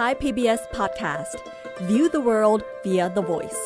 [0.00, 1.34] Thai PBS Podcast
[1.88, 3.60] View the world via the voice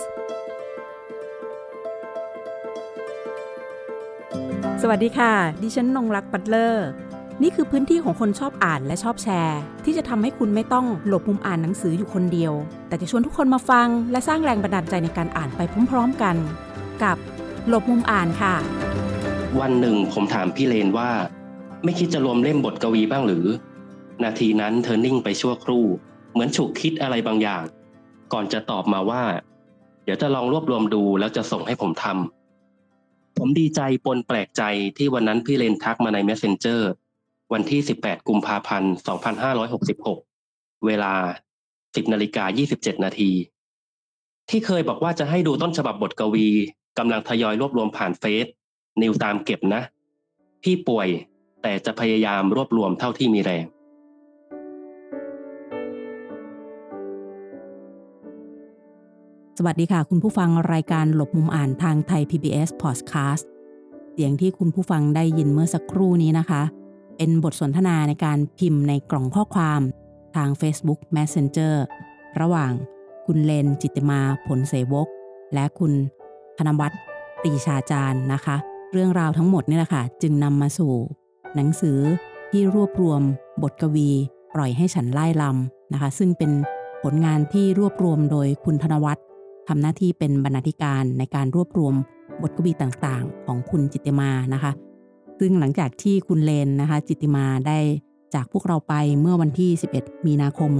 [4.82, 6.88] สวัสดีค่ะ ดิฉันนงรักปัตเลอร์
[7.42, 12.52] นี่คือพื้นที่ของคนชอบอ่านและชอบแชร์ ที่จะทำให้คุณไม่ต้องหลบมุมอ่านหนังสืออยู่คนเดียว
[12.88, 15.60] แต่จะชวนทุกคนมาฟัง และสร้างแรงบันดาลใจในการอ่านไป
[15.90, 16.36] พร้อมๆกัน
[17.02, 17.16] กับ
[17.68, 18.54] หลบมุมอ่านค่ะ
[19.60, 21.10] วันหนึ่งผมถามพี่เลนว่า
[21.84, 23.46] ไม่คิดจะรวมเล่มบทกวีบ้างหรือ
[24.24, 25.84] นาทีนั้นเธอนิ่งไปชั่วครู่
[26.38, 27.62] เหมือนฉุกคิดอะไรบางอย่าง
[28.32, 29.22] ก่อนจะตอบมาว่า
[30.04, 34.62] เดี๋ยวจะลองรวบรวมดูแล้วจะส่งให้ผมทำผมดีใจปนแปลกใจ
[34.98, 36.80] ที่วันนั้นพี่เลนทักมาใน Messenger
[37.52, 38.92] วันที่ 18 กุมภาพันธ์
[40.08, 41.14] 2566 เวลา
[41.64, 42.44] 10นาฬิกา
[42.74, 43.30] 27 นาที
[44.50, 46.48] ที่เคยบอกว่าจะให้ดูต้นฉบับบทกวี
[46.98, 48.46] กำลังทยอยรวบรวมผ่านเฟซ
[49.02, 49.82] นิวตามเก็บนะ
[50.62, 51.08] พี่ป่วย
[51.62, 53.66] แต่จะพยายามรวบรวมเท่าที่มีแรง
[59.60, 63.44] สวัสดีค่ะ คุณผู้ฟังรายการหลบมุมอ่านทางไทย PBS Podcast
[64.12, 66.62] เสียงที่คุณผู้ฟังได้ยินเมื่อสักครู่นี้นะคะ
[67.16, 69.80] เป็นบทสนทนาในการพิมพ์ในกล่องข้อความ
[70.36, 71.74] ทาง Facebook Messenger
[72.40, 72.72] ระหว่าง
[73.26, 75.08] คุณเลนจิตมาผลเสวก
[75.54, 75.92] และคุณ
[76.58, 77.00] ธนวัฒน์
[77.42, 78.56] ปรีชาจารย์นะคะ
[78.92, 80.92] เรื่องราวทั้งหมดนี่แหละค่ะ จึงนำมาสู่
[81.54, 81.98] หนังสือ
[82.50, 83.20] ที่รวบรวม
[83.62, 84.10] บทกวี
[84.54, 86.50] ปล่อยให้ฉันไล่ลำนะคะ ซึ่งเป็น
[87.02, 89.24] ผลงานที่รวบรวมโดยคุณธนวัฒน์
[89.68, 91.94] ทำหน้าที่เป็นบรรณาธิการในการรวบรวม
[92.42, 94.72] บทกวีต่างๆ ของคุณจิตติมานะคะ
[95.38, 97.78] ซึ่งหลังจากที่คุณเลนนะคะ จิตติมาได้
[98.34, 100.70] จากพวกเราไปเมื่อวันที่ 11 มีนาคม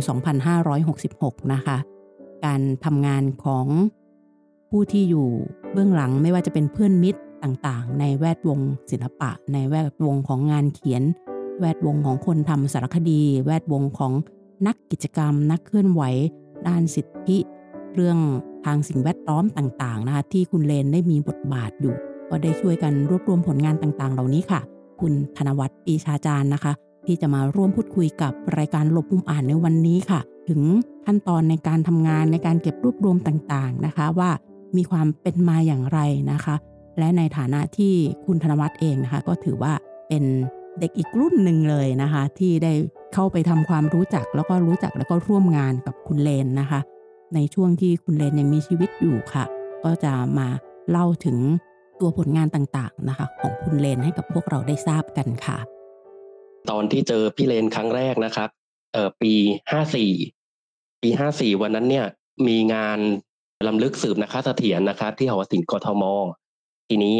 [0.73, 1.77] 2566 นะคะ
[2.45, 3.67] การทำงานของ
[4.71, 5.29] ผู้ที่อยู่
[5.73, 8.59] เบื้องหลังไม่ว่าจะเป็นเพื่อนมิตรต่างๆ ในแวดวง
[8.91, 11.03] ศิลปะ ในแวดวงของงานเขียน
[11.61, 14.13] แวดวงของคนทำสารคดี แวดวงของ
[14.67, 16.03] นักกิจกรรม นักเคลื่อนไหว
[16.69, 17.39] ด้านสิทธิ
[17.95, 18.19] เรื่อง
[18.65, 21.95] ทางสิ่งแวดล้อมต่างๆนะคะที่คุณเลนได้มีบทบาทอยู่
[22.31, 24.61] ก็ได้ช่วยกันรวบรวมผลงานต่างๆ เหล่านี้ค่ะ
[25.01, 26.73] คุณธนวัฒน์ปีชาจารย์นะคะ
[27.07, 30.63] ที่จะมาร่วมพูดคุยกับรายการหลบมุมอ่านในวันนี้ค่ะ ถึง
[31.07, 34.31] ขั้นตอนในการทำงานในการเก็บรวบรวมต่างๆนะคะ ว่า
[34.77, 35.99] มีความเป็นมาอย่างไร
[36.33, 36.55] นะคะ
[36.99, 37.95] และในฐานะที่
[38.27, 39.73] คุณธนวัฒน์เองนะคะ ก็ถือว่า
[40.09, 40.25] เป็น
[40.81, 42.73] เด็กอีกรุ่นหนึ่งเลยนะคะ ที่ได้
[43.15, 46.81] เข้าไปทำความรู้จักแล้วก็รู้จักแล้วก็ร่วมงานกับคุณเลนนะคะ
[47.35, 49.45] ในช่วงที่คุณเลนยังมีชีวิตอยู่ค่ะ
[49.85, 50.49] ก็จะมา
[50.91, 51.39] เล่าถึง
[52.01, 55.59] ตัวผลงานต่างๆนะคะ ของคุณเลนให้กับพวกเราได้ทราบกันค่ะ
[56.71, 58.49] ตอนที่เจอพี่เลนครั้งแรกนะครับ
[58.93, 59.33] เอ่อปี
[59.71, 60.13] ห้าสี่
[61.03, 62.07] ปีห้าสี่วันนั้นเนี่ย
[62.47, 62.99] มีงาน
[63.67, 66.05] ลำลึกสืบนะคะเสถียรนะครับ ที่หอศิลป์กทม
[66.89, 67.17] ทีนี้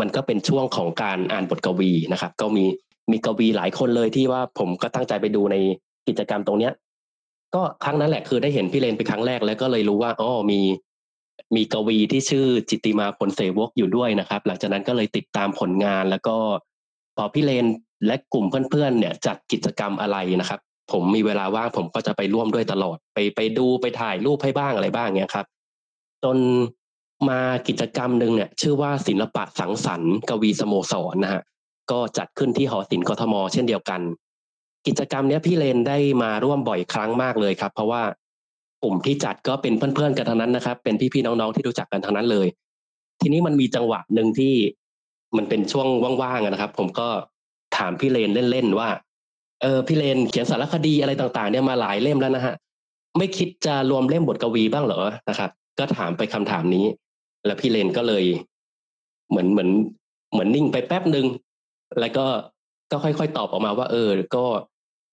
[0.00, 2.64] มันก็เป็นช่วงของการอ่านบทกวีนะครับ ก็มี
[3.10, 5.56] มีกวีหลายคนเลยที่ว่าผมก็ตั้งใจไปดูใน
[6.08, 6.72] กิจกรรมตรงเนี้ย
[7.54, 10.60] ก็ครั้งนั้นแหละคือได้เห็นพี่เลนเป็นครั้งแรกแล้วก็เลยรู้ว่าอ๋อมี
[11.56, 16.36] มีกวีที่ชื่อจิตติมาผลเสวกอยู่ด้วยนะครับ หลังจากนั้นก็เลยติดตามผลงานแล้วก็
[17.16, 17.66] พอพี่เลน
[18.06, 20.60] และกลุ่มเพื่อนๆเนี่ยจัดกิจกรรมอะไรนะครับ
[20.92, 25.46] ผมมีเวลาว่างผมก็จะไปร่วมด้วยตลอด ไปไปดูไปถ่ายรูปให้บ้างอะไรบ้างเนี่ยครับ
[26.24, 26.38] จน
[27.28, 31.42] มากิจกรรมหนึ่งเนี่ย ชื่อว่าศิลปะสังสรรค์กวีสโมสรนะฮะ
[31.90, 34.00] ก็จัดขึ้นที่หอศิลป์กทม เช่นเดียวกัน
[34.86, 38.02] กิจกรรมเนี้ยพี่เลนได้มาร่วมบ่อยครั้งมากเลยครับ เพราะว่า
[38.82, 42.46] กลุ่มที่จัดก็เป็นเพื่อนๆกันทั้งนั้นนะครับ เป็นพี่ๆน้องๆที่รู้จักกันทั้งนั้นเลย
[43.20, 44.54] ทีนี้มันมีจังหวะหนึ่งที่
[45.36, 45.88] มันเป็นช่วง
[46.22, 47.08] ว่างๆนะครับ ผมก็
[47.76, 48.88] ถามพี่เลนเล่นๆว่า
[49.62, 52.54] เออพี่เลนเขียนสารคดีอะไรต่างๆ เนี่ยมาหลายเล่มแล้วนะฮะ
[53.18, 56.86] ไม่คิดจะรวมเล่มบทกวีบ้างเหรอนะครับ ก็ถามไปคำถามนี้
[57.46, 58.24] แล้วพี่เลนก็เลย
[59.30, 59.70] เหมือนเหมือน
[60.32, 61.26] เหมือนนิ่งไปแป๊บหนึ่ง
[62.00, 62.26] แล้วก็
[62.90, 64.44] ก็ค่อยๆตอบออกมาว่า เออ ก็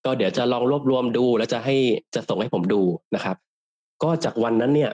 [0.10, 1.76] ก็เดี๋ยวจะลองรวบรวมดู แล้วจะให้
[2.16, 2.82] จะส่งให้ผมดู
[3.16, 3.36] นะครับ
[4.04, 4.92] ก็จากวันนั้นเนี่ย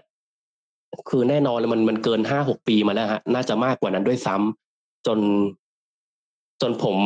[1.09, 5.19] คือแน่นอนเลยมันมันเกินห้าหกปีมาแล้วฮะน่าจะมากกว่านั้นด้วยซ้ำจน
[6.61, 6.97] จนผม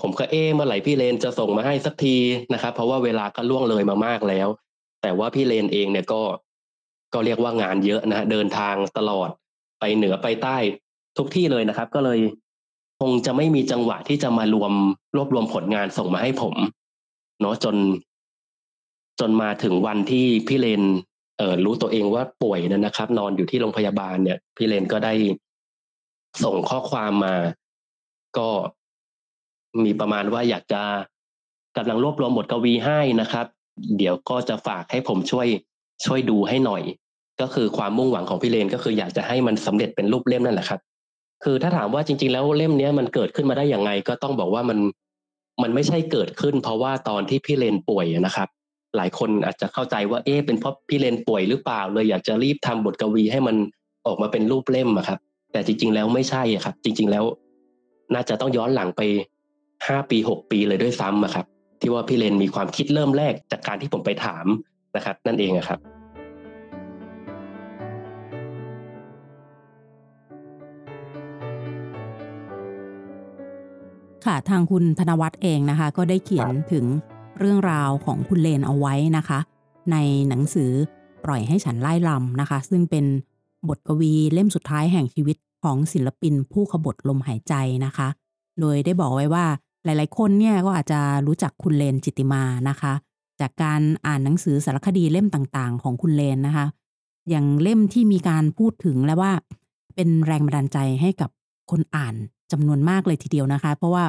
[0.00, 2.16] ผมก็เอ๊ะเมื่อไหร่พี่เลนจะส่งมาให้สักที
[2.52, 4.48] นะครับ เพราะว่าเวลาก็ล่วงเลยมามากแล้ว
[5.02, 6.22] แต่ว่าพี่เลนเองเนี่ยก็
[7.14, 9.28] ก็เรียกว่างานเยอะนะฮะเดินทางตลอด
[9.80, 10.56] ไปเหนือไปใต้
[11.18, 12.18] ทุกที่เลยนะครับ ก็เลย
[13.00, 14.72] คงจะไม่มีจังหวะที่จะมารวม
[15.16, 16.54] รวบรวมผลงานส่งมาให้ผม
[17.42, 17.76] เนาะจน
[19.20, 20.82] จนมาถึงวันที่พี่เลน
[21.38, 25.12] เออรู้ตัวเองว่าป่วยนะครับ นอนอยู่ที่โรงพยาบาลเนี่ย พี่เลนก็ได้
[26.44, 27.34] ส่งข้อความมา
[28.38, 28.48] ก็
[29.84, 30.82] มีประมาณว่าอยากจะ
[31.76, 33.46] กำลังรวบรวมบทกวีให้นะครับ
[33.98, 35.46] เดี๋ยวก็จะฝากให้ผมช่วย
[36.06, 36.82] ช่วยดูให้หน่อย
[37.40, 40.80] ก็คือความมุ่งหวังของพี่เลนก็คืออยากจะให้มันสำเร็จเป็นรูปเล่มนั่นแหละครับ
[41.44, 44.78] คือถ้าถามว่าจริง ๆ แล้วเล่มเนี้ยมันเกิดขึ้นมาได้อย่างไง ก็ต้องบอกว่ามัน
[45.62, 48.48] มันไม่ใช่เกิดขึ้น เพราะว่าตอนที่พี่เลนป่วยนะครับ
[48.96, 53.56] หลายคนอาจจะเข้าใจว่าเอ๊ะเป็นเพราะพี่เลนป่วยหรือเปล่า เลยอยากจะรีบทำบทกวีให้มัน
[54.06, 55.18] ออกมาเป็นรูปเล่มอะครับ
[55.52, 57.24] แต่จริง ๆ แล้วไม่ใช่อะครับ จริง ๆ แล้ว
[58.14, 59.00] น่าจะต้องย้อนหลังไป
[59.86, 61.46] ห้าปีหกปีเลยด้วยซ้ำอะครับ
[61.80, 64.46] ที่ว่าพี่เลนมีความคิดเริ่มแรกจากการที่ผมไปถาม
[64.96, 65.91] นะครับ นั่นเองอะครับ
[74.26, 76.84] ค่ะทางคุณธนวัฒน์เองนะคะ ก็ได้เขียนถึง
[77.38, 79.38] เรื่องราวของคุณเลนเอาไว้นะคะ
[79.92, 79.96] ใน
[80.28, 80.70] หนังสือ
[81.24, 83.04] ปล่อยให้ฉันไล่ลำนะคะ ซึ่งเป็น
[83.68, 87.54] บทกวีเล่มสุดท้ายแห่งชีวิตของศิลปินผู้ขบฏลมหายใจ
[87.84, 88.08] นะคะ
[88.60, 89.44] โดยได้บอกไว้ว่า
[89.84, 92.92] หลาย ๆ คนเนี่ยก็อาจจะรู้จักคุณเลนจิตติมานะคะ
[93.40, 96.66] จากการอ่านหนังสือสารคดีเล่มต่างๆ ของคุณเลนนะคะ
[97.30, 99.32] อย่างเล่มที่มีการพูดถึงแล้วว่า
[99.94, 101.30] เป็นแรงบันดาลใจให้กับ
[101.70, 102.14] คนอ่าน
[102.52, 104.04] จำนวนมากเลยทีเดียวนะคะ เพราะว่า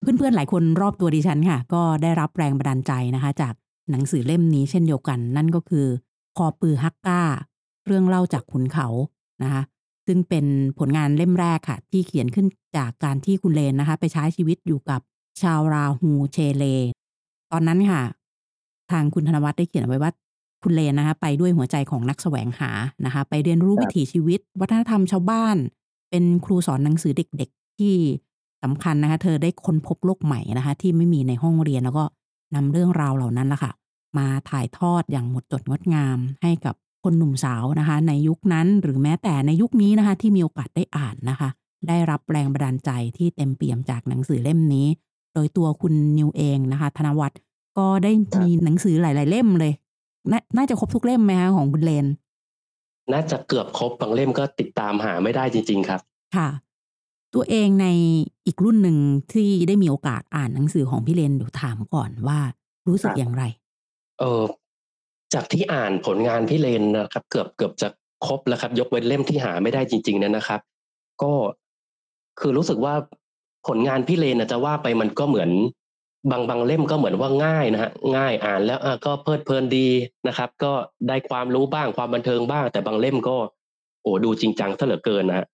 [0.00, 3.54] เพื่อนๆหลายคนรอบตัวดิฉันค่ะ ก็ได้รับแรงบันดาลใจนะคะ จาก
[3.90, 5.86] หนังสือเล่มนี้เช่นเดียวกัน นั่นก็คือ
[6.36, 7.22] คอปือฮักก้า
[7.86, 8.88] เรื่องเล่าจากขุนเขา
[9.42, 9.62] นะคะ
[10.06, 10.46] ซึ่งเป็น
[10.78, 12.46] ผลงานเล่มแรกค่ะ ที่เขียนขึ้น
[12.76, 15.00] จากการที่คุณเลนนะคะ ไปใช้ชีวิตอยู่กับ
[15.40, 16.64] ชาวราฮูเชเล
[17.52, 18.02] ตอนนั้นค่ะ
[18.90, 20.12] ทางคุณธนวัฒน์ได้เขียนเอาไว้ว่า
[20.62, 22.70] คุณเลนนะคะ ไปด้วยหัวใจของนักแสวงหา
[23.04, 25.56] นะคะ ไปเรียนรู้ครับวิถีชีวิต วัฒนธรรมชาวบ้าน
[26.10, 27.96] เป็นครูสอนหนังสือเด็กๆ ที่
[28.62, 32.04] สำคัญนะคะเธอได้ค้นพบโลกใหม่นะคะ ที่ไม่มีในห้องเรียนแล้วก็
[32.54, 33.72] นำเรื่องราวเหล่านั้นละค่ะ
[34.18, 41.48] มาถ่ายทอดอย่างหมดจดงดงามให้กับคนหนุ่มสาวนะคะ ในยุคนั้นหรือแม้แต่ในยุคนี้นะคะ ที่มีโอกาสได้อ่านนะคะ
[41.88, 44.86] ได้รับแรงบันดาลใจที่เต็มเปี่ยมจากหนังสือเล่มนี้
[45.34, 47.38] โดยตัวคุณนิวเองนะคะ ธนวัฒน์
[47.78, 49.72] ก็ได้มีหนังสือหลาย ๆ เล่มเลย
[50.32, 52.06] นาน่าจะครบทุกเล่มไหมคะของคุณเลน
[53.12, 56.00] น่าจะเกือบครบบางเล่มก็ติดตามหาไม่ได้จริง ๆ ครับ
[56.36, 56.48] ค่ะ
[57.34, 57.86] ตัวเองใน
[58.46, 58.96] อีกรุ่นหนึ่ง
[59.32, 62.38] ที่ได้มีโอกาสอ่านหนังสือของพี่เลนเดี๋ยวถามก่อนว่า
[62.88, 63.44] รู้สึกครับอย่างไร
[64.18, 64.42] เออ
[65.34, 67.88] จากที่อ่านผลงานพี่เลนนะครับ เกือบเกือบจะ
[68.26, 70.60] ครบแล้วครับ ยกเว้นเล่มที่หาไม่ได้จริงๆเนยนะครับ
[71.22, 71.32] ก็
[72.40, 72.94] คือรู้สึกว่า
[73.66, 75.50] ผลงานพี่เลนนะจะว่าไปมันก็เหมือน
[76.30, 79.88] บางบางเล่มก็เหมือนว่าง่ายนะฮะง่ายอ่านแล้วอะก็เพลิดเพลินดี
[80.28, 80.72] นะครับ ก็
[81.08, 83.36] ได้ความรู้บ้างความบันเทิงบ้าง แต่บางเล่มก็
[84.02, 85.46] โอ้ดูจริงจังซะเหลือเกินนะฮะ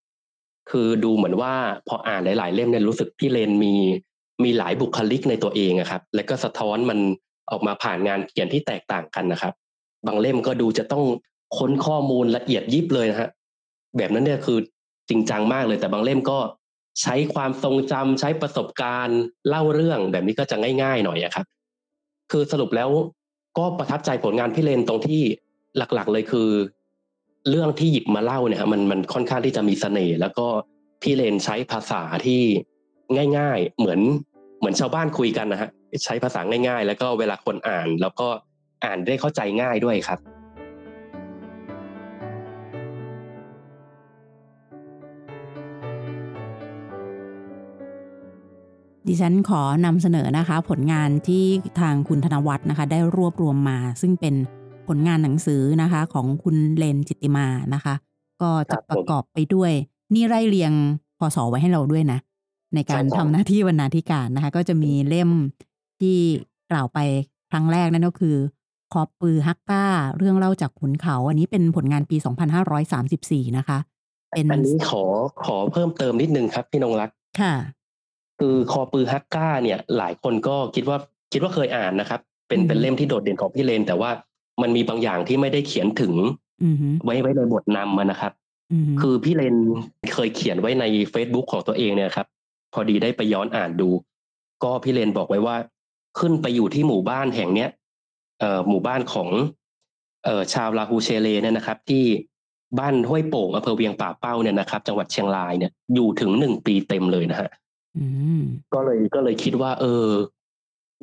[0.71, 1.55] คือดูเหมือนว่า
[1.89, 3.75] พออ่านหลาย ๆ เล่มเนี่ยรู้สึกพี่เลนมี
[4.45, 6.99] มีหลายบุคลิกในตัวเองอะครับ แล้วก็สะท้อนมัน
[7.51, 9.55] ออกมาผ่านงานเขียนที่แตกต่างกันนะครับ
[10.07, 11.05] บางเล่มก็ดูจะต้อง
[11.59, 13.31] ค้นข้อมูลละเอียดยิบเลยนะฮะ
[13.97, 14.59] แบบนั้นเนี่ยคือ
[15.09, 16.39] จริงจังมากเลย แต่บางเล่มก็
[17.03, 21.47] ใช้ความทรงจำใช้ประสบการณ์เล่าเรื่องแบบนี้ก็จะง่าย ๆ หน่อยอะครับ
[22.33, 22.89] คือสรุปแล้ว
[23.59, 25.23] ก็ประทับใจผลงานพี่เลนตรงที่
[25.77, 26.49] หลัก ๆ เลยคือ
[27.51, 30.47] เรื่องที่หยิบมาเล่าเนี่ยมันมันค่อนข้างที่จะมีเสน่ห์แล้วก็
[31.03, 32.43] พี่เลนใช้ภาษาที่
[33.39, 34.01] ง่าย ๆ เหมือน
[34.59, 35.71] เหมือนชาวบ้านคุยกันนะฮะ
[36.05, 38.29] ใช้ภาษาง่าย ๆ แล้วก็เวลาคนอ่าน แล้วก็
[38.85, 40.19] อ่านได้เข้าใจง่ายด้วยครับ
[49.09, 51.45] ดิฉันขอนำเสนอนะคะ ผลงานที่
[51.81, 54.35] ทางคุณธนวัฒน์นะคะ ได้รวบรวมมา ซึ่งเป็น
[54.89, 57.95] ผลงานหนังสือนะคะ ของคุณเลนจิตติมานะคะ
[58.43, 59.73] ก็จะครับผมประกอบไปด้วย
[60.15, 60.73] นี่ไร่เรียง
[61.19, 62.19] พศไว้ให้เราด้วยนะ
[62.75, 65.31] ในการใช่ครัทำบหน้าที่บรรณาธิการนะคะ ก็จะมีเล่ม
[66.01, 66.17] ที่
[66.71, 66.99] กล่าวไป
[67.51, 68.37] ครั้งแรกนั่นก็คือ
[68.93, 69.87] คอปือฮักก้า
[70.19, 72.17] เรื่องเล่าจากขุนเขา อันนี้เป็นผลงานปี
[72.87, 73.79] 2534 นะคะ
[74.31, 75.05] เป็นอันนี้ขอ
[75.45, 77.11] ขอเพิ่มเติมนิดนึงครับพี่นงรัก
[77.41, 77.55] ค่ะ
[78.39, 80.99] คือคอปือฮักก้าเนี่ย หลายคนก็คิดว่า
[81.33, 84.11] คิดว่าเคยอ่านนะครับ เป็นอืมเป็นเล่มที่โดดเด่นของพี่เลน แต่ว่า
[84.63, 86.15] มันมีบางอย่างที่ไม่ได้เขียนถึง
[86.65, 88.33] อือฮึไว้ไว้ในบทนำอะนะครับ
[88.73, 89.57] อือฮึคือพี่เลน
[90.15, 92.27] เคยเขียนไว้ใน Facebook ของตัวเองเนี่ยครับ
[92.73, 93.89] พอดีได้ไปย้อนอ่านดู
[94.63, 95.57] ก็พี่เลนบอกไว้ว่า
[96.19, 97.71] ขึ้นไปอยู่ที่หมู่บ้านแห่งเนี้ย
[98.41, 99.29] เอ่อหมู่บ้านของ
[100.25, 102.05] เอ่อชาวลาฮูเชเลเนี่ยนะครับ ที่
[102.79, 107.51] บ้านห้วยโป่งอำเภอเวียงป่าเป้าเนี่ยนะครับ จังหวัดเชียงรายเนี่ยอยู่ถึงหนึ่งปีเต็มเลยนะฮะ
[107.99, 108.07] อื
[108.41, 108.43] ม
[108.75, 110.07] ก็เลยก็เลยคิดว่า เออ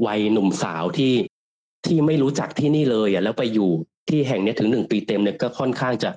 [0.06, 1.14] วัยหนุ่มสาวที่
[1.86, 3.70] ที่ไม่รู้จักที่นี่เลยอะแล้วไปอยู่
[4.10, 6.10] ที่แห่งนี้ถึงหนึ่งปีเต็มเนี่ยก็ค่อนข้างจะ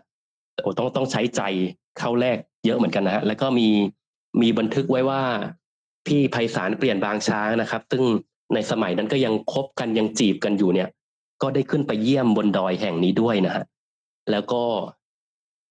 [0.63, 1.43] โอ้ต้องต้องใช้ใจ
[1.99, 3.69] เข้าแรกเยอะเหมือนกันนะฮะแล้วก็มี
[4.43, 5.23] มีบันทึกไว้ว่า
[6.07, 8.03] พี่ไพศาลเปลี่ยนบางช้างนะครับ ซึ่ง
[8.55, 10.89] ในสมัยนั้นก็ยังคบกันยังจีบกันอยู่เนี่ย
[11.43, 13.65] ก็ได้ขึ้นไปเยี่ยมบนดอยแห่งนี้ด้วยนะฮะ
[14.31, 14.63] แล้วก็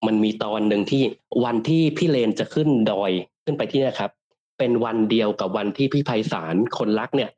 [0.05, 1.03] มันมีตอนหนึ่งที่
[1.43, 3.11] วันที่พี่เลนจะขึ้นดอย
[3.43, 4.11] ขึ้นไปที่เนะครับ
[4.57, 7.29] เป็นวันเดียวกับวันที่พี่ไพศาลคนรักเนี่ย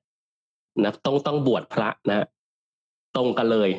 [0.84, 2.26] นะต้องต้องบวชพระนะ
[3.16, 3.70] ตรงกันเลย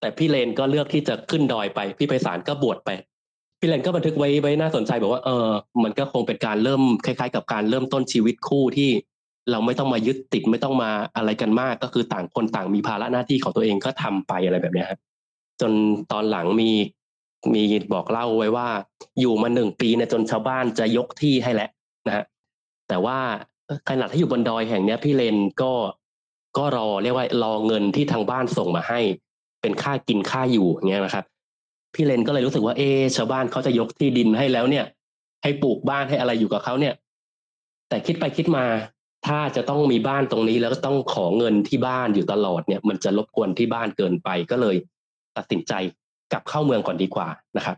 [0.00, 2.90] แต่พี่เลนก็เลือกที่จะขึ้นดอยไป พี่ไพศาลก็บวชไป
[3.60, 5.48] พี่เลนก็บันทึกไว้ไว้น่าสนใจบอกว่าเออ
[5.82, 8.90] มันก็คงเป็นการเริ่มคล้าย ๆ กับการเริ่มต้นชีวิตคู่ที่
[9.50, 15.00] เราไม่ต้องมายึดติดไม่ต้องมาอะไรกันมาก ก็คือต่างคนต่างมีภาระหน้าที่ของตัวเองก็ทำไปอะไรแบบเนี้ยครับ
[15.60, 15.72] จน
[16.12, 16.70] ตอนหลังมี
[17.54, 17.62] มี
[17.92, 18.68] บอกเล่าไว้ว่า
[19.20, 21.70] อยู่มาหนึ่งปีเนี่ยจนชาวบ้านจะยกที่ให้แล้ว
[22.06, 22.24] นะฮะ
[22.88, 23.18] แต่ว่า
[23.88, 25.72] ขนาดที่อยู่บนดอยแห่งเนี้ยพี่เลนก็
[26.56, 29.00] ก็รอเรียกว่ารอเงินที่ทางบ้านส่งมาให้
[29.60, 31.24] เป็นค่ากินค่าอยู่เงี้ยนะครับ
[31.94, 32.82] พี่เลนก็เลยรู้สึกว่าเอ
[33.16, 34.84] ชาวบ้านเขาจะยกที่ดินให้แล้วเนี่ย
[35.42, 36.94] ให้ปลูกบ้านให้อะไรอยู่กับเขาเนี่ย
[37.88, 38.64] แต่คิดไปคิดมา
[39.26, 44.76] ถ้าจะต้องมีบ้านตรงนี้แล้วก็ต้องขอเงินที่บ้านอยู่ตลอดเนี่ย มันจะรบกวนที่บ้านเกินไปก็เลย
[45.36, 45.72] ตัดสินใจ
[46.32, 47.76] กลับเข้าเมืองก่อนดีกว่านะครับ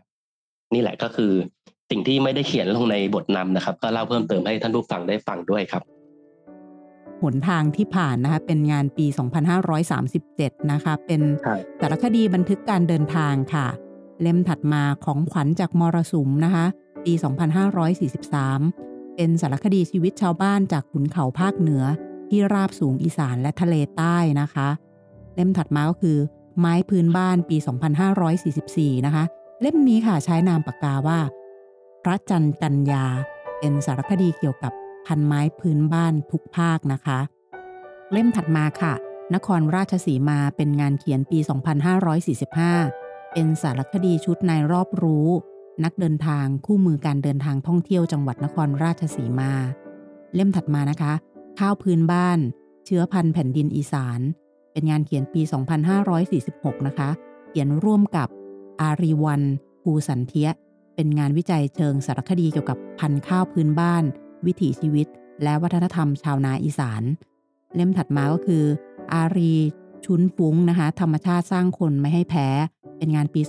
[0.73, 1.31] นี่แหละก็คือ
[1.89, 5.83] สิ่งที่ไม่ได้เขียนลงในบทนำนะครับ ก็เล่าเพิ่มเติมให้ท่านผู้ฟังได้ฟังด้วยครับ
[7.23, 9.05] หนทางที่ผ่านนะคะเป็นงานปี
[9.87, 13.67] 2537 นะคะ เป็นครับสารคดีบันทึกการเดินทางค่ะ
[14.21, 16.65] เล่มถัดมาของขวัญจากมรสุมนะคะ
[17.05, 21.83] ปี 2543 เป็นสารคดีชีวิตชาวบ้านจากขุนเขาภาคเหนือ
[22.29, 24.67] ที่ราบสูงอีสานและทะเลใต้นะคะ
[25.35, 26.17] เล่มถัดมาก็คือ
[26.59, 27.57] ไม้พื้นบ้านปี
[28.31, 29.23] 2544 นะคะ
[29.61, 31.19] เล่มนี้ค่ะใช้นามปากกาว่า
[32.03, 33.05] พระจันทร์กันยา
[33.59, 34.71] เป็นสารคดีเกี่ยวกับ
[35.09, 37.19] พันไม้พื้นบ้านทุกภาคนะคะ
[38.11, 38.93] เล่มถัดมาค่ะ
[39.35, 41.39] นครราชสีมาเป็นงานเขียนปี
[42.35, 45.27] 2545 เป็นสารคดีชุดในรอบรู้
[45.83, 49.51] นักเดินทางคู่มือการเดินทางท่องเที่ยวจังหวัดนครราชสีมา
[50.35, 51.13] เล่มถัดมานะคะ
[51.59, 52.39] ข้าวพื้นบ้าน
[52.85, 54.19] เชื้อพันธุ์แผ่นดินอีสาน
[54.73, 55.41] เป็นงานเขียนปี
[56.13, 57.09] 2546 นะคะ
[57.49, 58.27] เขียนร่วมกับ
[58.81, 59.41] อารีวัน
[59.83, 60.49] ภูสันเทีย
[60.95, 64.03] เป็นงานวิจัยเชิงสารคดีเกี่ยวกับพันธุ์ข้าวพื้นบ้าน
[64.45, 65.07] วิถีชีวิต
[65.43, 67.03] และวัฒนธรรมชาวนาอีสาน
[67.75, 68.63] เล่มถัดมาก็คือ
[69.13, 69.53] อารี
[70.05, 72.47] ชุนฟุ้งนะคะ ธรรมชาติสร้างคนไม่ให้แพ้
[72.97, 73.41] เป็นงานปี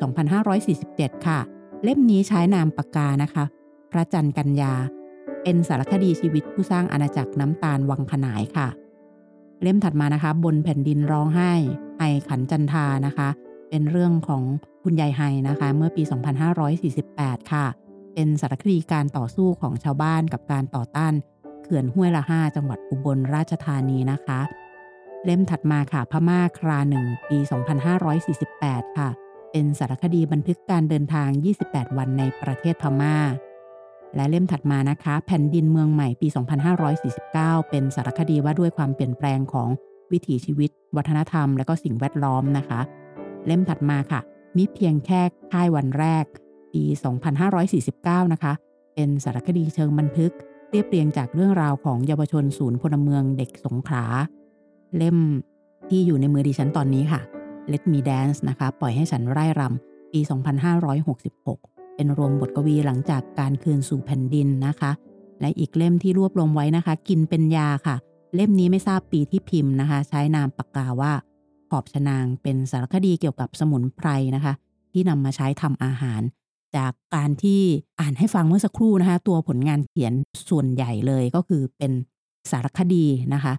[0.58, 1.38] 2547 ค่ะ
[1.82, 3.44] เล่มนี้ใช้นามปากกานะคะ
[3.90, 4.74] พระจันทร์กันยา
[5.42, 8.68] เป็นสารคดีชีวิตผู้สร้างอาณาจักรน้ำตาลวังขนายค่ะ
[9.62, 11.52] เล่มถัดมานะคะ บนแผ่นดินร้องไห้
[11.98, 13.28] ไอขันจันทานะคะ
[13.68, 14.42] เป็นเรื่องของ
[14.82, 16.02] คุณยายไฮนะคะ เมื่อปี
[16.76, 17.66] 2548 ค่ะ
[18.14, 21.12] เป็นสารคดีการต่อสู้ของชาวบ้านกับการต่อต้าน
[21.62, 24.40] เขื่อนห้วยละห้าจังหวัดอุบลราชธานีนะคะ
[25.24, 27.38] เล่มถัดมาค่ะพม่าคราหนึ่งปี
[28.18, 29.08] 2548 ค่ะ
[29.52, 31.28] เป็นสารคดีบันทึกการเดินทาง
[31.64, 33.16] 28 วันในประเทศพม่า
[34.16, 36.28] และเล่มถัดมานะคะ แผ่นดินเมืองใหม่ปี
[36.98, 39.68] 2549 เป็นสารคดีว่าด้วยความเปลี่ยนแปลงของ
[40.12, 42.80] วิถีชีวิต วัฒนธรรม และก็สิ่งแวดล้อมนะคะ
[43.46, 44.20] เล่มถัดมาค่ะ
[44.56, 45.20] มิเพียงแค่
[45.52, 46.24] ค่ายวันแรก
[46.72, 46.82] ปี
[47.58, 48.52] 2549 นะคะ
[48.94, 50.32] เป็นสารคดีเชิงบันทึก
[50.70, 54.04] เรียบเรียงจากเรื่องราวของเยาวชนศูนย์พลเมืองเด็กสงขลา
[54.96, 55.18] เล่ม
[55.88, 57.20] ที่อยู่ในมือดิฉันตอนนี้ค่ะ
[57.72, 60.20] Let Me Dance นะคะ ปล่อยให้ฉันไร่รำ ปี
[61.08, 64.90] 2566 เป็นรวมบทกวีหลังจากการคืนสู่แผ่นดินนะคะ
[65.40, 67.96] และอีกเล่มที่รวบรวมไว้นะคะ กินเป็นยาค่ะ
[68.34, 71.12] เล่มนี้ไม่ทราบปีที่พิมพ์นะคะ ใช้นามปากกาว่า
[71.70, 74.52] ขอบชนางเป็นสารคดีเกี่ยวกับสมุนไพรนะคะ
[74.92, 76.20] ที่นำมาใช้ทำอาหาร
[76.76, 77.62] จากการที่
[78.00, 80.12] อ่านให้ฟังเมื่อสักครู่นะคะ ตัวผลงานเขียน
[80.48, 81.92] ส่วนใหญ่เลยก็คือเป็น
[82.50, 83.52] สารคดีนะคะ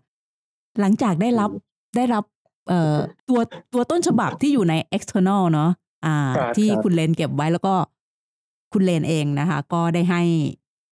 [0.79, 1.49] หลังจากได้รับ
[1.95, 2.23] ได้รับ
[2.69, 2.95] เอ่อ
[3.29, 3.39] ตัว
[3.73, 5.71] ตัวต้นฉบับที่อยู่ใน external เนาะ
[6.05, 7.73] อ่าครับที่ครับคุณเลนเก็บไว้แล้วก็
[8.73, 10.21] คุณเลนเองนะคะ ก็ได้ให้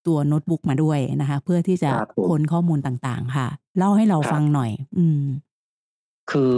[0.08, 3.48] ตัวโน้ตบุ๊กมาด้วยนะคะ เพื่อที่จะครับผมค้นข้อมูลต่างๆ ค่ะ
[3.78, 5.22] เล่าให้เราครับฟังหน่อย อืม
[6.32, 6.54] คือ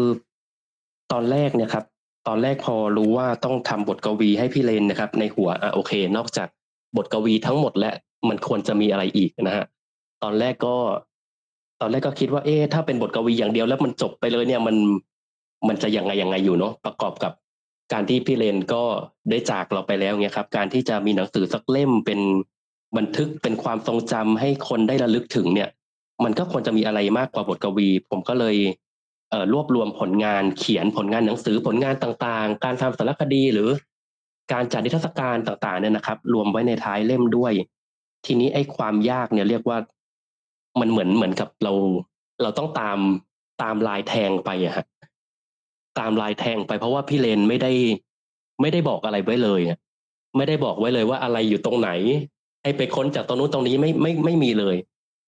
[1.12, 1.86] ตอนแรกเนี่ยครับ
[2.28, 6.48] ตอนแรกพอรู้ว่าต้องทำบทกวีให้พี่เลนนะครับ ในหัวอะโอเค นอกจาก
[6.98, 7.92] บทกวีทั้งหมดและ
[8.30, 9.66] มันควรจะมีอะไรอีกนะฮะ
[10.24, 10.75] ตอนแรกก็
[11.82, 14.75] ตอนแรกก็คิดว่า เอ๊ะถ้าเป็นบทกวีอย่างเดียวแล้วมันจบไปเลยเนี่ยมัน
[15.68, 17.34] มันจะยังไงยังไงอยู่เนาะประกอบกับ
[17.94, 18.84] การที่พี่เลนก็
[19.30, 22.20] ได้จากเราไปแล้วเนี่ยครับ การที่จะมีหนังสือสักเล่มเป็น
[22.98, 25.70] บันทึกเป็นความทรงจำให้คนได้ระลึกถึงเนี่ย
[26.24, 28.56] มันก็ควรจะมีอะไรมากกว่าบทกวี ผมก็เลย
[29.53, 33.69] รวบรวมผลงานเขียนผลงานหนังสือผลงานต่างๆ การทำสารคดีหรือ
[34.53, 37.53] การจัดนิทรรศการต่างๆเนี่ยนะครับ รวมไว้ในท้ายเล่มด้วย
[38.25, 39.77] ทีนี้ไอ้ความยากเนี่ยเรียกว่า
[40.79, 41.73] มันเหมือนเหมือนกับเรา
[42.41, 43.00] เราต้องตาม
[43.61, 44.85] ตามลายแทงไปอะฮะ
[46.00, 47.71] ตามลายแทงไปเพราะว่าพี่เลนไม่ได้
[48.61, 49.77] ไม่ได้บอกอะไรไว้เลยอะ
[50.38, 51.89] ไม่ได้บอกไว้เลยว่าอะไรอยู่ตรงไหน
[52.63, 54.75] ให้ไปค้นจากตรงนู้นตรงนี้ไม่ไม่ไม่มีเลย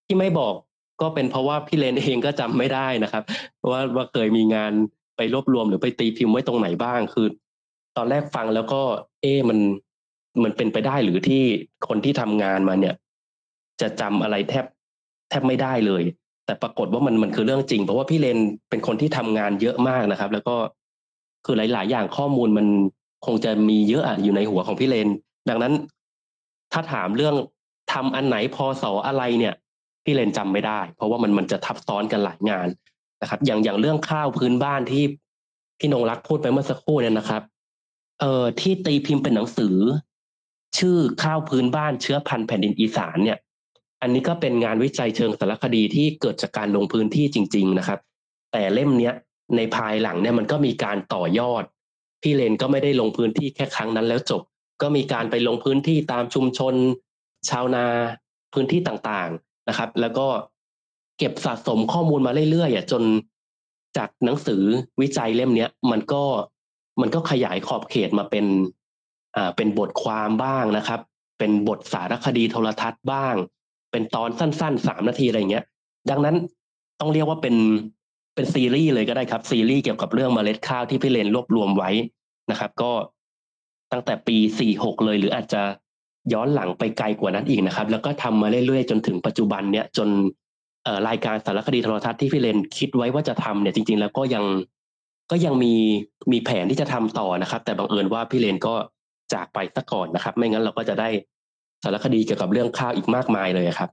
[0.05, 0.53] ที่ไม่บอก
[1.01, 3.23] ก็เป็นเพราะว่าพี่เลนเองก็จำไม่ได้นะครับ
[3.71, 4.71] ว่าว่าเคยมีงาน
[5.17, 7.27] ไปรวบรวมหรือไปตีพิมพ์ไว้ตรงไหนบ้างคือ
[7.97, 8.81] ตอนแรกฟังแล้วก็
[9.21, 9.59] เอ๊มัน
[10.43, 11.43] มันเป็นไปได้หรือที่
[11.87, 12.95] คนที่ทำงานมาเนี่ย
[13.81, 14.65] จะจำอะไรแทบ
[15.29, 16.03] แทบไม่ได้เลย
[16.45, 20.55] แต่ปรากฏว่ามันมันคือเรื่องจริง เพราะว่าพี่เลนเป็นคนที่ทำงานเยอะมากนะครับ แล้วก็
[21.45, 22.67] คือหลาย ๆ อย่างข้อมูลมัน
[23.25, 25.09] คงจะมีเยอะอยู่ในหัวของพี่เลน
[25.49, 25.73] ดังนั้น
[26.73, 27.35] ถ้าถามเรื่อง
[27.93, 29.53] ทำอันไหนพอสออะไรเนี่ย
[30.03, 32.67] พี่เลนจำไม่ได้ เพราะว่ามันมันจะทับซ้อนกันหลายงาน
[33.21, 35.03] นะครับ อย่างอย่างเรื่องข้าวพื้นบ้านที่
[35.79, 37.41] พี่นงรักพูดไปเมื่อสักครู่เนี่ยนะครับ
[38.19, 39.75] เอ่อที่ตีพิมพ์เป็นหนังสือ
[40.77, 43.39] ชื่อข้าวพื้นบ้านเชื้อพันธุ์แผ่นดินอีสานเนี่ย
[44.01, 47.99] อันนี้ก็เป็นงานวิจัยเชิงสารคดีที่เกิดจากการลงพื้นที่จริง ๆนะครับ
[48.51, 49.13] แต่เล่มเนี้ย
[49.55, 51.63] ในภายหลังเนี่ยมันก็มีการต่อยอด
[52.21, 54.41] พี่เลนก็ไม่ได้ลงพื้นที่แค่ครั้งนั้นแล้วจบ
[54.81, 56.73] ก็มีการไปลงพื้นที่ตามชุมชน
[57.49, 57.85] ชาวนา
[58.53, 60.27] พื้นที่ต่างๆ นะครับ แล้วก็
[61.17, 63.03] เก็บสะสมข้อมูลมาเรื่อยๆจน
[63.97, 64.63] จากหนังสือ
[65.01, 66.23] วิจัยเล่มเนี้ยมันก็
[67.01, 68.45] มันก็ขยายขอบเขตมาเป็น
[69.35, 70.99] อ่าเป็นบทความบ้างนะครับ
[71.39, 73.35] เป็นบทสารคดีโทรทัศน์บ้าง
[73.91, 75.65] เป็นตอนสั้นๆสามนาทีอะไรเงี้ย
[76.09, 76.35] ดังนั้น
[76.99, 77.55] ต้องเรียกว่าเป็น
[78.35, 81.91] เป็นซีรีส์เลยก็ได้ครับ ซีรีส์เกี่ยวกับเรื่องเมล็ดข้าวที่พี่เลนรวบรวมไว้
[82.51, 82.91] นะครับ ก็
[83.91, 84.37] ตั้งแต่ปี
[84.71, 85.63] 46เลย หรืออาจจะ
[86.33, 90.09] ย้อนหลังไปไกลกว่านั้นอีกนะครับ แล้วก็ทำมาเรื่อยๆ จนถึงปัจจุบันเนี้ยจน
[91.07, 94.45] รายการสารคดีโทรทัศน์ที่พี่เลนคิดไว้ว่าจะทำเนี่ยจริง ๆ แล้วก็ยัง
[95.31, 95.73] ก็ยังมี
[96.31, 98.75] มีแผนที่จะทำต่อนะครับ แต่บังเอิญว่าพี่เลนก็
[99.33, 101.09] จากไปซะก่อนนะครับ ไม่งั้นเราก็จะได้
[101.83, 103.89] สารคดีเกี่ยวกับเรื่องข้าวอีกมากมายเลยครับ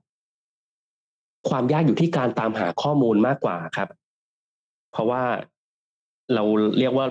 [1.49, 3.89] ความยากอยู่ที่การตามหาข้อมูลมากกว่าครับ
[4.91, 5.23] เพราะว่า
[6.33, 6.43] เรา
[6.79, 7.07] เรียกว่า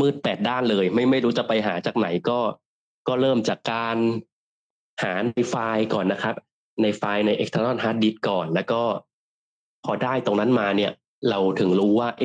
[0.00, 2.38] มืดแปดด้านเลย ไม่ไม่รู้จะไปหาจากไหนก็
[3.08, 3.96] ก็เริ่มจากการ
[5.02, 6.34] หาในไฟล์ก่อนนะครับ
[6.82, 8.82] ในไฟล์ใน external hard disk ก่อน แล้วก็
[9.84, 10.92] พอได้ตรงนั้นมาเนี่ย
[11.30, 12.24] เราถึงรู้ว่า เอ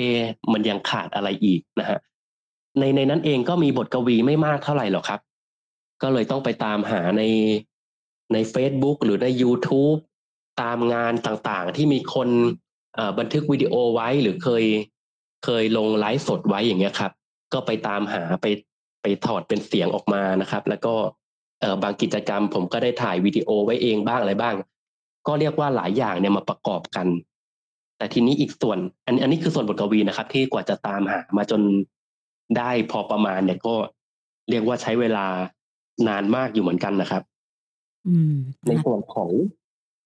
[0.54, 2.00] มันยังขาดอะไรอีกนะฮะ
[2.80, 5.20] ในในนั้นเองก็มีบทกวีไม่มากเท่าไหร่หรอกครับ
[6.02, 7.24] ก็เลยต้องไปตามหาใน
[8.34, 10.00] ใน Facebook หรือใน YouTube
[10.62, 12.30] ตามงานต่างๆ ที่มีคน
[13.20, 14.66] บันทึกวิดีโอไว้หรือเคย
[15.46, 17.12] เคยลงไลฟ์สดไว้อย่างเงี้ยครับ
[17.54, 18.46] ก็ไปตามหาไป
[19.02, 20.96] ไปถอดเป็นเสียงออกมานะครับ แล้วก็
[21.84, 24.56] บางกิจกรรม ผมก็ได้ถ่ายวิดีโอไว้เองบ้างอะไรบ้าง
[25.28, 27.08] ก็เรียกว่าหลายอย่างเนี่ยมาประกอบกัน
[27.98, 31.62] แต่ทีนี้อีกส่วน อันอันนี้คือส่วนบทกวีนะครับ ที่กว่าจะตามหามาจน
[32.58, 33.76] ได้พอประมาณเนี่ยก็
[34.50, 35.26] เรียกว่าใช้เวลา
[36.08, 37.24] นานมากอยู่เหมือนกันนะครับ
[38.08, 38.36] อืม
[38.68, 39.30] ในส่วนของ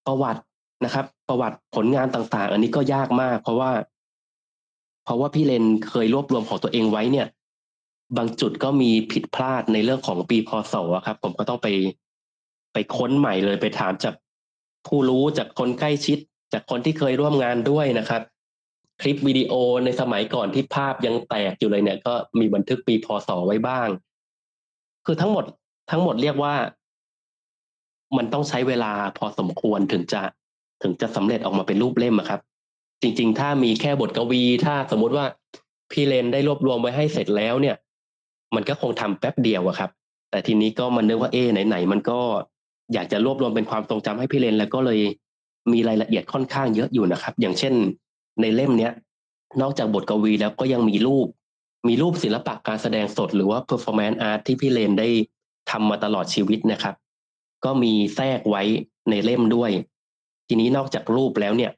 [0.05, 0.41] ประวัติ
[0.85, 3.71] นะครับ ประวัติผลงานต่าง ๆ อันนี้ก็ยากมาก เพราะว่า
[5.05, 7.27] เพราะว่าพี่เลนเคยรวบรวมของตัวเองไว้เนี่ย
[8.17, 10.73] บางจุดก็มีผิดพลาดในเรื่องของปีพศ
[11.05, 11.67] ครับ ผมก็ต้องไป
[12.73, 14.13] ไปค้นใหม่เลยไปถามจาก
[14.87, 16.17] ผู้รู้จากคนใกล้ชิด
[16.53, 18.21] จากคนที่เคยร่วมงานด้วยนะครับ
[19.01, 19.53] คลิปวิดีโอ
[19.85, 23.87] ในสมัยก่อนที่ภาพยังแตกอยู่เลยเนี่ย ก็มีบันทึกปีพศไว้บ้าง
[25.05, 25.45] คือทั้งหมด
[25.91, 26.55] ทั้งหมดเรียกว่า
[28.17, 30.21] มันต้องใช้เวลาพอสมควรถึงจะ
[30.81, 32.41] ถึงจะสำเร็จออกมาเป็นรูปเล่มครับ
[33.01, 35.25] จริง ๆ ถ้ามีแค่บทกวี ถ้าสมมุติว่า
[35.91, 37.75] พี่เลนได้รวบรวมไว้ให้เสร็จแล้วเนี่ย
[38.55, 39.91] มันก็คงทำแป๊บเดียวอะครับ
[40.31, 42.19] แต่ทีนี้ก็มันนึกว่าเอ๊ไหนๆมันก็
[42.93, 44.99] อยากจะรวบรวมเป็นความทรงจำให้พี่เลนแล้วก็เลย
[45.71, 47.73] มีรายละเอียดค่อนข้างเยอะอยู่นะครับ อย่างเช่น
[48.41, 48.93] ในเล่มเนี้ย
[49.61, 51.27] นอกจากบทกวีแล้วก็ยังมีรูป
[51.87, 55.09] มีรูปศิลปะการแสดงสดหรือว่า performance art ที่พี่เลนได้
[55.71, 56.95] ทำมาตลอดชีวิตนะครับ
[57.65, 58.63] ก็มีแทรกไว้
[59.09, 59.71] ในเล่มด้วย
[60.47, 61.71] ทีนี้นอกจากรูปแล้วเนี่ย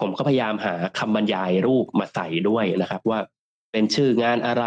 [0.00, 3.18] ผมก็พยายามหาคำบรรยายรูปมาใส่ด้วยนะครับ ว่า
[3.72, 4.64] เป็นชื่องานอะไร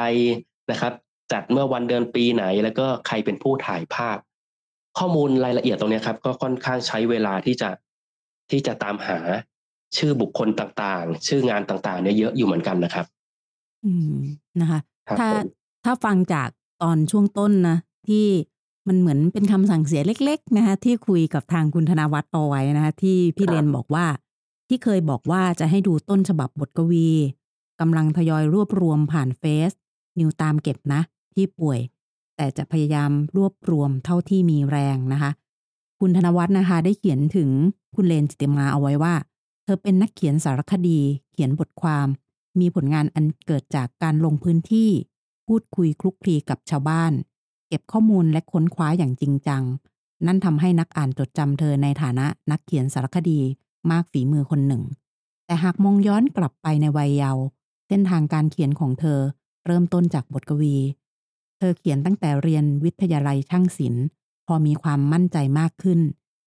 [0.72, 0.94] นะครับ
[1.32, 4.18] จัดเมื่อวันเดือนปีไหน แล้วก็ใครเป็นผู้ถ่ายภาพ
[4.98, 7.70] ข้อมูลรายละเอียดตรงนี้ครับ ก็ค่อนข้างใช้เวลาที่จะ
[8.52, 9.20] ที่จะตามหา
[9.98, 13.06] ชื่อบุคคลต่างๆ ชื่องานต่างๆ เนี่ยเยอะอยู่เหมือนกันนะครับ
[13.86, 14.16] อืม
[14.62, 15.48] นะคะครับถ้าผม
[15.86, 16.50] ถ้าฟังจาก
[16.84, 18.26] ตอนช่วงต้นนะที่
[18.88, 24.06] มันเหมือนเป็นคำสั่งเสียเล็ก ๆ นะคะที่คุยกับทางคุณธนวัฒน์เอาไว้นะคะที่พี่เลนบอกว่า
[24.68, 27.10] ที่เคยบอกว่าจะให้ดูต้นฉบับบทกวี
[27.80, 29.72] กำลังทยอยรวบรวมผ่านเฟซ
[30.20, 31.02] นิวตามเก็บนะ
[31.34, 31.80] ที่ป่วย
[32.36, 35.32] แต่จะพยายามรวบรวมเท่าที่มีแรงนะคะ
[36.00, 37.50] คุณธนวัฒน์นะคะ ได้เขียนถึง
[37.96, 39.16] คุณเลนจิติมาเอาไว้ว่า
[39.64, 41.00] เธอเป็นนักเขียนสารคดี
[41.32, 42.08] เขียนบทความ
[42.60, 44.90] มีผลงานอันเกิดจากการลงพื้นที่
[45.48, 47.14] พูดคุยคลุกคลีกับชาวบ้าน
[47.68, 49.64] เก็บข้อมูลและค้นคว้าอย่างจริงจัง
[50.26, 53.40] นั่นทำให้นักอ่านจดจำเธอในฐานะนักเขียนสารคดี
[53.92, 54.84] มากฝีมือคนหนึ่ง
[55.46, 57.44] แต่หากมองย้อนกลับไปในวัยเยาว์
[57.88, 59.20] เส้นทางการเขียนของเธอ
[59.66, 60.76] เริ่มต้นจากบทกวี
[61.58, 64.06] เธอเขียนตั้งแต่เรียนวิทยาลัยช่างศิลป์
[64.48, 66.00] พอมีความมั่นใจมากขึ้น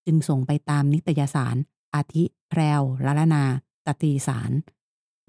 [0.06, 1.56] จึงส่งไปตามนิตยสาร
[1.94, 3.44] อาทิ แพรวละละนา
[3.86, 4.50] ตตีสาร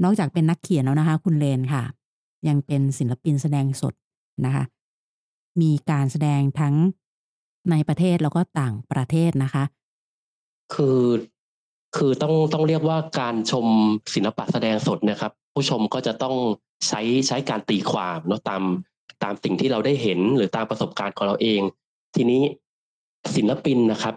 [0.04, 1.84] นอกจากเป็นนักเขียนแล้วนะคะ คุณเลนค่ะ
[2.48, 3.94] ยังเป็นศิลปินแสดงสด
[4.46, 4.64] นะคะ
[5.62, 6.76] มีการแสดงทั้ง
[7.72, 9.64] ในประเทศแล้วก็ต่างประเทศนะคะ
[10.74, 11.02] คือ
[11.96, 13.68] คือต้องต้องเรียกว่าการชม
[14.14, 16.36] ศิลปะแสดงสดนะครับ ผู้ชมก็จะต้อง
[16.88, 18.64] ใช้ใช้การตีความเนาะตาม
[19.24, 21.62] ตามสิ่งที่เราได้เห็นหรือตามประสบการณ์ของเราเอง
[22.16, 22.42] ทีนี้
[23.36, 24.16] ศิลปินนะครับ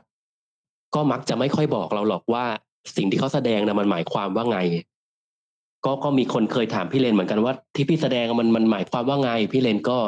[0.95, 2.45] ก็มักจะไม่ค่อยบอกเราหรอกว่า
[2.97, 4.59] สิ่งที่เขาแสดงนะมันหมายความว่าไง
[5.85, 9.99] ก็ก็มีคนเคยถามพี่เลนเหมือนกันว่า ที่พี่แสดงมันมันหมายความว่าไง พี่เลนก็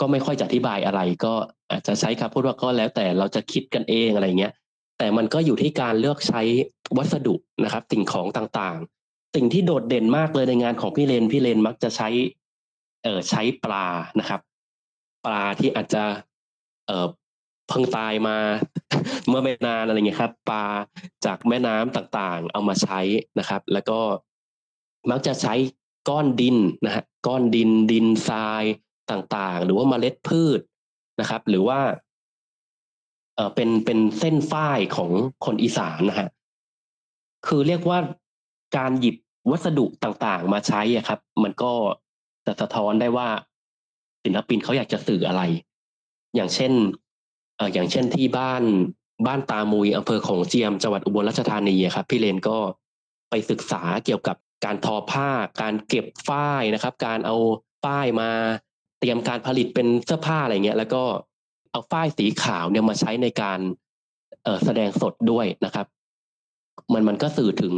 [0.00, 1.34] ก็ไม่ค่อยจะอธิบายอะไร ก็
[1.70, 4.52] อาจจะใช้คำพูดว่าก็แล้วแต่เราจะคิดกันเองอะไรเงี้ย
[4.98, 6.42] แต่มันก็อยู่ที่การเลือกใช้
[6.96, 8.78] วัสดุนะครับ สิ่งของต่าง
[9.34, 12.08] สิ่งที่โดดเด่นมากเลยในงานของพี่เลนพี่เลนมักจะใช้
[13.02, 13.86] เอ่อใช้ปลา
[14.18, 14.40] นะครับ
[15.24, 16.04] ปลาที่อาจจะ
[16.86, 17.06] เอ่อ
[17.68, 18.36] เพิ่งตายมา
[19.28, 20.64] เมื่อไม่นานอะไรเงี้ยครับ ปลา
[21.24, 23.00] จากแม่น้ำต่างๆ เอามาใช้
[23.38, 24.00] นะครับ แล้วก็
[25.10, 25.54] มักจะใช้
[26.08, 28.64] ก้อนดินนะฮะก้อนดินดินทราย
[29.10, 30.60] ต่างๆ หรือว่าเมล็ดพืช
[31.20, 31.80] นะครับ หรือว่า
[33.34, 35.10] เออเป็นเป็นเส้นฝ้ายของ
[35.44, 36.28] คนอีสานนะฮะ
[37.46, 37.98] คือเรียกว่า
[38.76, 39.16] การหยิบ
[39.50, 41.72] วัสดุต่างๆ มาใช้อะครับ มันก็
[42.46, 43.28] จะสะท้อนได้ว่า
[44.24, 45.42] ศิลปินเขาอยากจะสื่ออะไร
[46.34, 46.72] อย่างเช่น
[47.56, 48.62] เอออย่างเช่นที่บ้าน
[49.26, 52.58] บ้านตามุยอำเภอของเจียมจังหวัดอุบลราชธานีครับ พี่เลนก็
[53.30, 55.30] ไปศึกษาเกี่ยวกับการทอผ้า
[55.62, 57.36] การเก็บฝ้ายนะครับ การเอา
[57.84, 58.30] ฝ้ายมา
[59.00, 61.02] เตรียมการผลิตเป็นเสื้อผ้าอะไรเงี้ย แล้วก็
[61.70, 63.58] เอาฝ้ายสีขาวเนี่ยมาใช้ในการ
[64.64, 65.86] แสดงสดด้วยนะครับ
[66.92, 67.74] มันมันก็สื่อถึง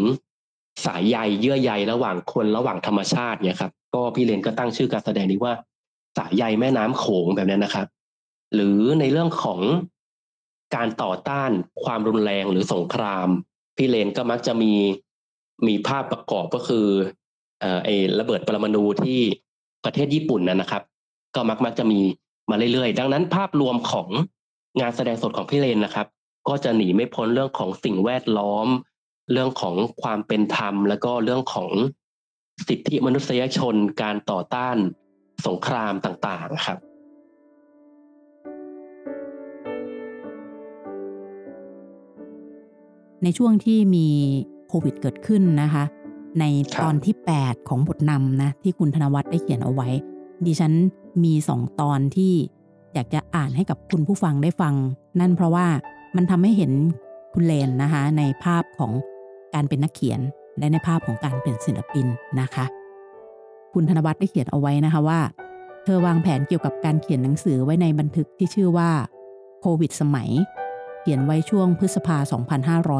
[0.84, 5.54] สายใยเยื่อใยระหว่างคนระหว่างธรรมชาติเนี่ยครับ ก็พี่เลนก็ตั้งชื่อการแสดงนี้ว่า
[6.18, 7.86] สายใยแม่น้ำโขงแบบนี้นะครับ
[8.54, 9.60] หรือในเรื่องของ
[10.74, 11.50] การต่อต้าน
[11.84, 13.28] ความรุนแรงหรือสงคราม
[13.76, 14.72] พี่เลนก็มักจะมี
[15.66, 16.86] มีภาพประกอบก็คือ
[17.60, 17.88] เอ่อไอ
[18.18, 19.20] ระเบิดปรมาณูที่
[19.84, 20.82] ประเทศญี่ปุ่นนะครับ
[21.34, 22.00] ก็มักมักจะมี
[22.50, 24.08] มาเรื่อยๆ ดังนั้นภาพรวมของ
[24.80, 26.06] งานแสดงสดของพี่เลนนะครับ
[26.48, 28.66] ก็จะหนีไม่พ้นเรื่องของสิ่งแวดล้อม
[29.32, 31.70] เรื่องของความเป็นธรรม แล้วก็เรื่องของ
[32.68, 34.76] สิทธิมนุษยชนการต่อต้าน
[35.46, 36.78] สงครามต่างๆครับ
[43.22, 44.08] ในช่วงที่มี
[44.68, 45.84] โควิดเกิดขึ้นนะคะ
[46.40, 49.88] ในครับตอนที่ 8 ของบทนำนะที่คุณธนวัฒน์ได้เขียนเอาไว้
[50.46, 50.72] ดิฉัน
[51.24, 52.32] มีสองตอนที่
[52.94, 54.74] อยากจะอ่านให้กับคุณผู้ฟังได้ฟัง
[55.20, 55.66] นั่นเพราะว่า
[56.16, 56.72] มันทำให้เห็น
[57.34, 58.92] คุณเลนนะคะ ในภาพของ
[59.54, 60.20] การเป็นนักเขียน
[60.58, 62.06] และในภาพของการเป็นศิลปิน
[62.40, 62.64] นะคะ
[63.72, 65.20] คุณธนวัฒน์ได้เขียนเอาไว้นะคะว่า
[65.84, 68.90] เธอวางแผนเกี่ยวกับการเขียนหนังสือไว้ในบันทึกที่ชื่อว่า
[69.61, 70.30] โควิดสมัย
[71.00, 72.16] เขียนไว้ช่วงพฤษภา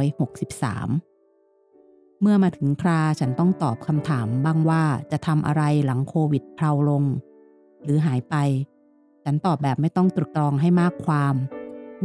[0.05, 7.05] 2563 เมื่อมาถึงคราฉันต้องตอบคำถามบ้างว่าจะทำอะไรหลังโควิดเพลาลง
[7.83, 8.35] หรือหายไป
[9.25, 11.35] ฉันตอบแบบไม่ต้องตรึกตรองให้มากความ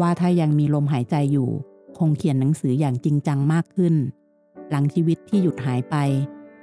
[0.02, 1.50] ว่าถ้ายังมีลมหายใจอยู่
[1.98, 3.96] คงเขียนหนังสืออย่างจริงจังมากขึ้น
[4.70, 5.96] หลังชีวิตที่หยุดหายไป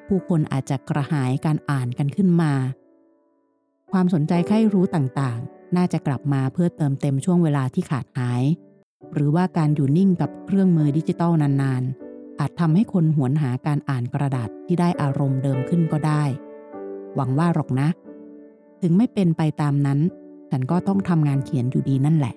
[0.06, 2.52] ผู้คนอาจจะกระหายการอ่านกันขึ้นมา
[3.92, 8.42] ความสนใจใคร่รู้ต่างๆ น่าจะกลับมาเพื่อเติมเต็มช่วงเวลาที่ขาดหาย
[9.12, 16.22] หรือว่าการอยู่นิ่งกับเครื่องมือดิจิตอลนานๆ อาจทำให้คนหวนหาการอ่านกระดาษที่ได้อารมณ์เดิมขึ้นก็ได้
[17.14, 17.88] หวังว่าหรอกนะ
[18.82, 19.98] ถึงไม่เป็นไปตามนั้น
[20.50, 22.34] ฉันก็ต้องทำงานเขียนอยู่ดีนั่นแหละ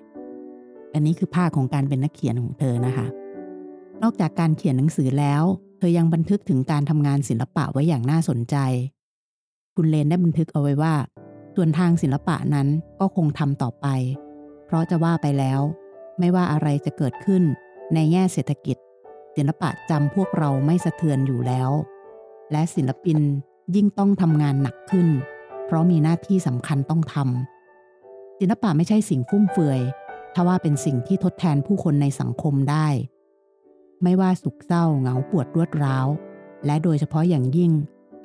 [0.94, 3.06] อันนี้คือภาคของการเป็นนักเขียนของเธอนะคะ
[4.02, 5.42] นอกจากการเขียนหนังสือแล้ว
[5.78, 8.56] เธอยังบันทึกถึงการทำงานศิลปะไว้อย่างน่าสนใจ
[9.74, 10.94] คุณเลนได้บันทึกเอาไว้ว่า
[11.54, 12.68] ส่วนทางศิลปะนั้น
[13.00, 13.86] ก็คงทำต่อไป
[14.66, 15.60] เพราะจะว่าไปแล้ว
[16.18, 17.42] ไม่ว่าอะไรจะเกิดขึ้น
[17.94, 18.76] ในแง่เศรษฐกิจ
[19.36, 21.70] ศิลปะจำพวกเราไม่สะเทือนอยู่แล้ว
[22.52, 23.18] และศิลปิน
[23.74, 25.08] ยิ่งต้องทำงานหนักขึ้น
[25.66, 29.80] เพราะมีหน้าที่สำคัญต้องทำศิลปะไม่ใช่สิ่งฟุ่มเฟือย
[30.34, 32.86] ถ้าว่าเป็นสิ่งที่ทดแทนผู้คนในสังคมได้
[34.02, 36.06] ไม่ว่าสุขเศร้าเหงาปวดรวดร้าว
[36.66, 37.72] และโดยเฉพาะอย่างยิ่ง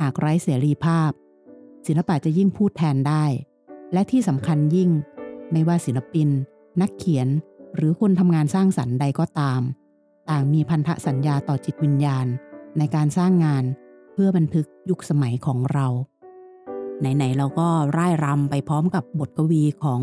[0.02, 1.12] หากไร้เสรีภาพ
[1.88, 3.26] ศิลปะจะยิ่งพูดแทนได้
[3.94, 4.90] และที่สำคัญยิ่ง
[5.52, 6.30] ไม่ว่าศิลปิน
[6.82, 7.28] นักเขียน
[7.76, 9.62] หรือคนทำงานสร้างสรรค์ใดก็ตาม
[10.30, 12.26] ต่างมีพันธสัญญาต่อจิตวิญญาณ
[12.78, 13.64] ในการสร้างงาน
[14.14, 15.88] เพื่อบันทึกยุคสมัยของเรา
[17.00, 20.00] ไหนๆเราก็ร่ายรำไปพร้อมกับบทกวีของ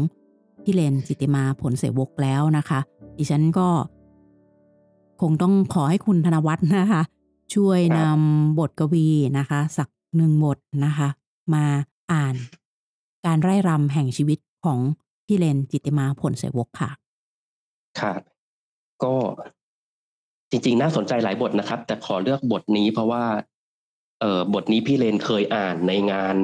[0.64, 2.80] พี่เลนจิตติมาผลเสวกแล้วนะคะ
[3.18, 3.68] ดิฉันก็
[5.20, 7.02] คงต้องขอให้คุณธนวัฒน์นะคะ
[7.54, 11.08] ช่วยนำบทกวีนะคะ สักหนึ่งบทนะคะ
[11.54, 11.64] มา
[12.12, 12.34] อ่าน
[13.26, 14.78] การไร่รำแห่งชีวิตของ
[15.26, 16.90] พี่เลนจิตติมาผลเสวกค่ะ
[18.00, 18.20] ครับ
[19.02, 19.14] ก็
[20.50, 23.24] จริงๆ น่าสนใจหลายบทนะครับ แต่ขอเลือกบทนี้เพราะว่า
[24.20, 26.36] เอ่อบทนี้พี่เลนเคยอ่านในงาน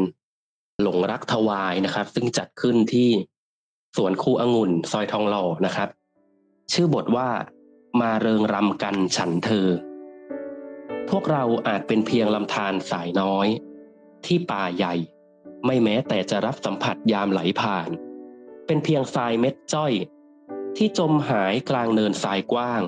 [0.82, 3.08] หลงรักทวายนะครับ ซึ่งจัดขึ้นที่
[3.96, 5.88] สวนคูองุ่น ซอยทองหล่อนะครับ
[6.72, 7.28] ชื่อบทว่า
[8.00, 9.68] มาเริงรำกันฉันเธอ
[11.08, 13.48] พวกเราอาจเป็นเพียงลำธารสายน้อย
[14.26, 14.94] ที่ป่าใหญ่
[15.66, 17.88] ไม่แม้แต่จะรับสัมผัสยามไหลผ่าน
[18.66, 19.92] เป็นเพียงทรายเม็ดจ้อย
[20.76, 22.82] ที่จมหายกลางเนินทรายกว้าง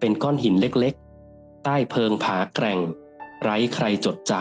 [0.00, 2.80] เป็นก้อนหินเล็กๆ ใต้เพิงผาแกร่ง
[3.42, 4.32] ไร้ใครจดจ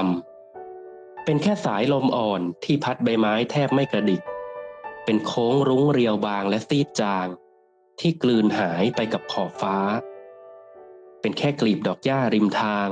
[0.60, 4.22] ำเป็นแค่สายลมอ่อนที่พัดใบไม้แทบไม่กระดิก
[5.06, 7.28] เป็นโค้งรุ้งเรียวบางและซีดจาง
[8.00, 9.78] ที่กลืนหายไปกับขอบฟ้า
[11.22, 12.88] เป็นแค่กลีบดอกหญ้าริมทาง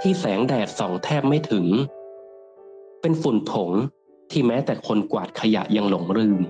[0.00, 1.66] ที่แสงแดดส่องแทบไม่ถึง
[3.00, 3.70] เป็นฝุ่นผง
[4.30, 6.40] ที่แม้แต่คนกวาดขยะยังหลงลืม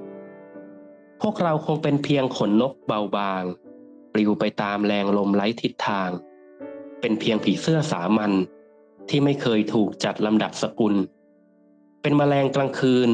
[1.21, 3.45] พวกเราคงเป็นเพียงขนนกเบาบาง
[4.13, 6.11] ปลิวไปตามแรงลมไร้ทิศทาง
[7.01, 8.33] เป็นเพียงผีเสื้อสามัญ
[9.09, 10.95] ที่ไม่เคยถูกจัดลำดับสกุล
[12.03, 13.11] เป็นแมลงกลางคืน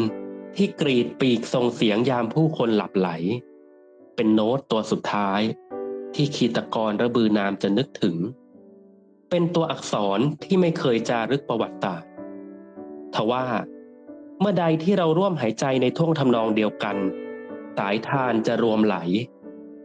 [0.57, 3.09] ที่กรีดปีกส่งเสียงยามผู้คนหลับไหล
[4.21, 5.41] เป็นโน้ตตัวสุดท้าย
[6.15, 8.17] ที่คีตกรระบือนามจะนึกถึง
[9.31, 12.09] เป็นตัวอักษรที่ไม่เคยจารึกประวัติศาสตร์
[13.15, 13.47] ทว่า
[14.41, 16.97] เมื่อใดที่เราร่วมหายใจในท่วงทำนองเดียวกัน
[17.79, 18.97] สายทานจะรวมไหล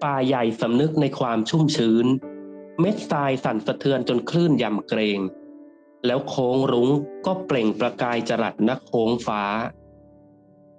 [0.04, 2.06] ป่าใหญ่สำนึกในความชุ่มชื้น
[2.80, 5.20] เม็ดทรายสั่นสะเทือนจนคลื่นยำเกรง
[6.06, 6.90] แล้วโค้งรุ้ง
[7.26, 9.44] ก็เปล่งประกายจรัสนักโค้งฟ้า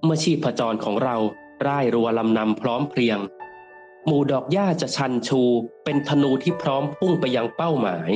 [0.04, 1.16] เมื่อชีพจรของเรา
[1.66, 3.18] ร่ายรัวลำนำพร้อมเพรียง
[4.06, 5.40] หมู่ดอกหญ้าจะชันชู
[5.84, 8.10] เป็นธนูที่พร้อมพุ่งไปยังเป้าหมาย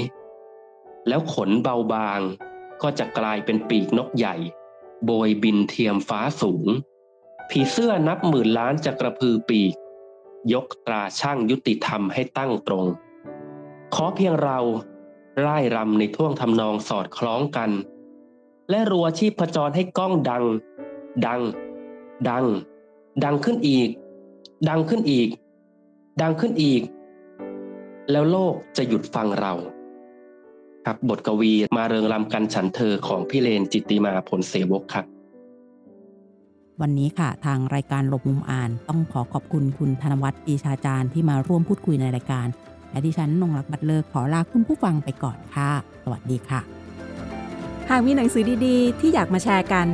[1.09, 2.21] แล้วขนเบาบาง
[2.83, 4.37] ก็จะกลายเป็นปีกนกใหญ่
[5.05, 6.69] โบยบินเทียมฟ้าสูง
[7.51, 9.75] ผีเสื้อนับหมื่นล้านจะกระพือปีก
[10.53, 12.87] ยกตราช่างยุติธรรมให้ตั้งตรง
[13.95, 14.59] ขอเพียงเรา
[15.45, 17.71] ร่ายรำในท่วงทำนองสอดคล้องกัน
[18.71, 20.45] และรัวชีพจรให้ก้องดัง
[21.27, 21.43] ดัง
[22.29, 22.45] ดัง
[23.25, 23.89] ดังขึ้นอีก
[24.69, 25.29] ดังขึ้นอีก
[26.21, 26.83] ดังขึ้นอีก
[28.11, 29.53] แล้วโลกจะหยุดฟังเรา
[30.87, 35.05] ครับบทกวีมาเริงรำกันฉันเธอของพี่เลนจิตติมาผลเสวกครับ
[36.81, 42.47] วันนี้ค่ะ ทางรายการหลบมุมอ่าน ต้องขอขอบคุณคุณธนวัฒน์ปีชาจารย์ที่มาร่วมพูดคุยในรายการ
[42.91, 45.71] และดิฉันนงรักบัตเลอร์ขอลาคุณผู้ฟังไปก่อนค่ะ
[46.05, 46.61] สวัสดีค่ะ
[47.91, 49.87] หากมีหนังสือดีๆ ที่อยากมาแชร์กัน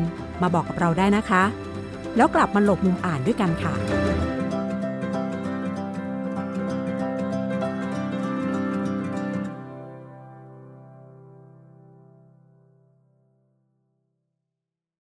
[0.43, 1.43] มาบอกกับเราได้นะคะ
[2.17, 3.75] แล้วกลับมาหลบมุมอ่านด้วยกันค่ะ